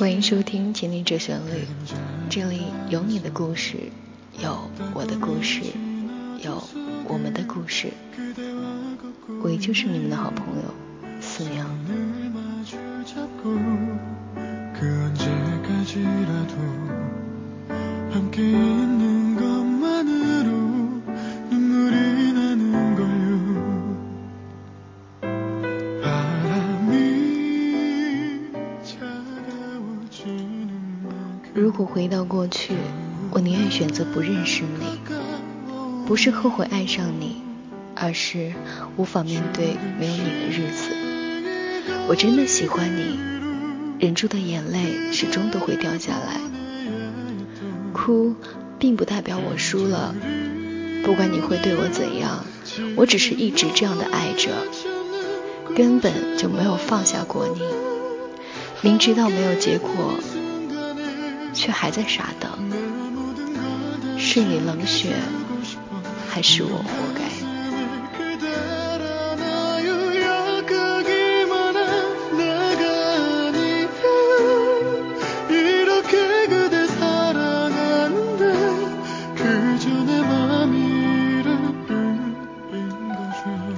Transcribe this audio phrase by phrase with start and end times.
[0.00, 1.50] 欢迎收听《千里之旋律》，
[2.30, 3.76] 这里有你的故事，
[4.42, 4.56] 有
[4.94, 5.60] 我的故事，
[6.42, 6.66] 有
[7.06, 7.92] 我们的故事。
[9.42, 11.68] 我依旧是你们的好朋友思娘。
[31.80, 32.74] 果回到过去，
[33.30, 35.00] 我宁愿选择不认识你，
[36.06, 37.40] 不是后悔爱上你，
[37.94, 38.52] 而是
[38.98, 40.90] 无法面对没有你的日子。
[42.06, 43.18] 我真的喜欢你，
[43.98, 46.38] 忍住的眼泪始终都会掉下来。
[47.94, 48.34] 哭，
[48.78, 50.14] 并不代表我输了。
[51.02, 52.44] 不管你会对我怎样，
[52.94, 54.50] 我只是一直这样的爱着，
[55.74, 57.62] 根本就没有放下过你。
[58.82, 60.20] 明知道没有结果。
[61.52, 62.50] 却还在傻等，
[64.18, 65.14] 是你冷血，
[66.28, 66.84] 还是我活
[67.14, 67.20] 该？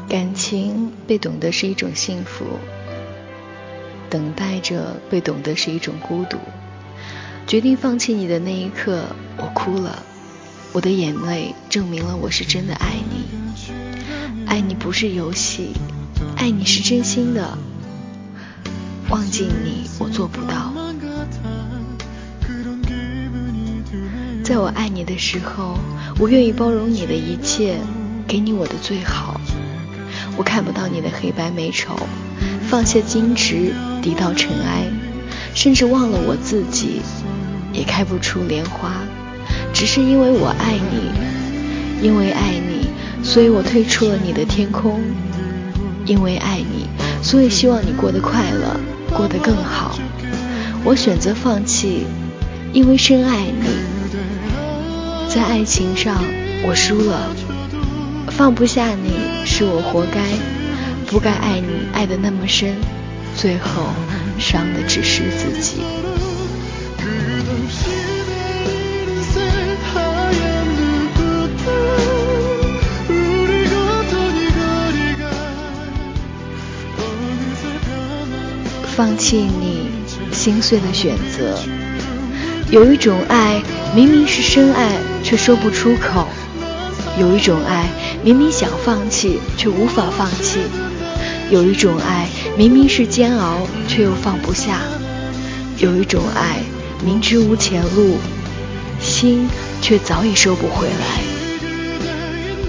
[0.09, 2.45] 感情被懂得是一种幸福，
[4.11, 6.37] 等待着被懂得是一种孤独。
[7.53, 9.05] 决定放弃你的那一刻，
[9.37, 10.03] 我哭了。
[10.73, 15.75] 我的眼泪证明了我是真的爱你，爱你不是游戏，
[16.39, 17.59] 爱你是真心的。
[19.11, 20.73] 忘记你，我做不到。
[24.43, 25.77] 在我爱你的时候，
[26.19, 27.77] 我愿意包容你的一切，
[28.27, 29.39] 给你我的最好。
[30.39, 31.99] 我看不到你的黑白美丑，
[32.71, 34.91] 放下矜持，低到尘埃，
[35.55, 37.03] 甚至忘了我自己。
[37.73, 39.03] 也开不出莲花，
[39.73, 42.89] 只是因为我爱你，因为爱你，
[43.23, 45.01] 所以我退出了你的天空。
[46.05, 46.89] 因为爱你，
[47.23, 48.77] 所以希望你过得快乐，
[49.17, 49.97] 过得更好。
[50.83, 52.07] 我选择放弃，
[52.73, 53.69] 因为深爱你。
[55.33, 56.21] 在爱情上，
[56.67, 57.31] 我输了，
[58.31, 60.21] 放不下你是我活该，
[61.07, 62.75] 不该爱你爱得那么深，
[63.37, 63.85] 最后
[64.41, 65.77] 伤的只是自己。
[79.23, 79.87] 放弃你
[80.33, 81.57] 心碎的选择，
[82.73, 83.63] 有一种爱
[83.95, 86.27] 明明是深爱却说不出口，
[87.21, 87.87] 有一种爱
[88.25, 90.59] 明明想放弃却无法放弃，
[91.53, 92.27] 有一种爱
[92.59, 94.81] 明明是煎熬却又放不下，
[95.79, 96.57] 有一种爱
[97.05, 98.17] 明知无前路，
[99.01, 99.49] 心
[99.81, 101.23] 却早已收不回来。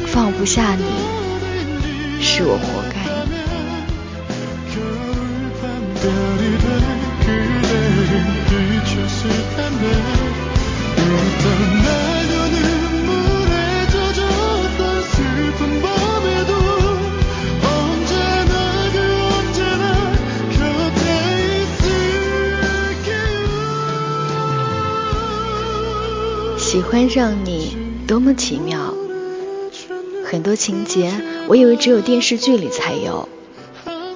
[0.05, 0.83] 放不下你，
[2.21, 3.02] 是我活该。
[26.57, 27.77] 喜欢上你
[28.07, 28.93] 多么奇妙，
[30.25, 31.13] 很多情节
[31.47, 33.29] 我以为只有电视剧里才有。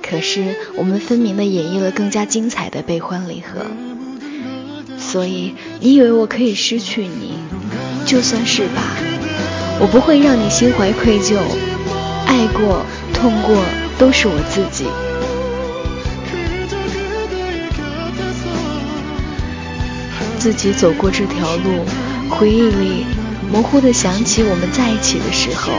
[0.09, 3.65] 可是我们分明的演绎了更加精彩的悲欢离合，
[4.97, 7.37] 所以你以为我可以失去你，
[8.05, 8.95] 就算是吧，
[9.81, 11.35] 我不会让你心怀愧疚。
[12.25, 13.61] 爱过、痛过
[13.97, 14.85] 都是我自己。
[20.39, 21.83] 自己走过这条路，
[22.29, 23.05] 回忆里
[23.51, 25.71] 模糊的想起我们在一起的时候。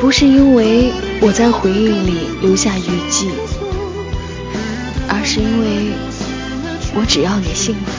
[0.00, 3.28] 不是因为我在回忆里留下余悸，
[5.08, 5.92] 而是因为
[6.94, 7.93] 我只要你幸福。